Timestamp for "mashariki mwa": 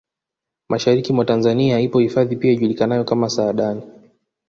0.69-1.25